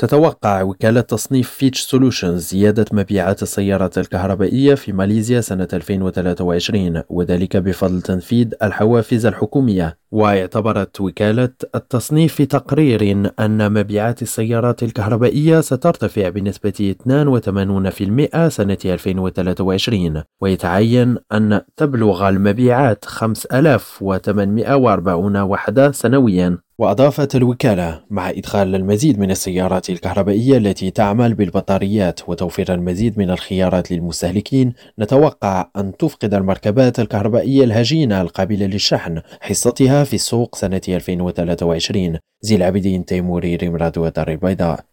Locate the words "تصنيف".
1.00-1.50